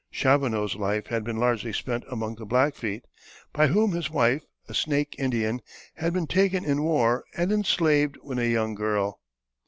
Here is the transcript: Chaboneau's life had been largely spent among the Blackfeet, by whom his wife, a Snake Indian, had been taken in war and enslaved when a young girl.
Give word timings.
Chaboneau's 0.11 0.75
life 0.75 1.05
had 1.05 1.23
been 1.23 1.37
largely 1.37 1.71
spent 1.71 2.03
among 2.09 2.33
the 2.33 2.45
Blackfeet, 2.47 3.05
by 3.53 3.67
whom 3.67 3.91
his 3.91 4.09
wife, 4.09 4.41
a 4.67 4.73
Snake 4.73 5.15
Indian, 5.19 5.61
had 5.93 6.11
been 6.11 6.25
taken 6.25 6.65
in 6.65 6.81
war 6.81 7.23
and 7.37 7.51
enslaved 7.51 8.17
when 8.23 8.39
a 8.39 8.45
young 8.51 8.73
girl. 8.73 9.21